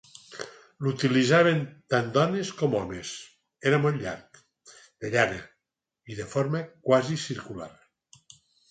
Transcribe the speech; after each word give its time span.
L'utilitzaven 0.85 1.61
tant 1.95 2.09
dones 2.15 2.49
com 2.63 2.73
homes, 2.81 3.13
era 3.73 3.81
molt 3.85 4.03
llarg, 4.07 4.43
de 5.05 5.15
llana 5.19 5.41
i 6.15 6.21
de 6.23 6.31
forma 6.37 6.67
quasi 6.91 7.25
circular. 7.31 7.75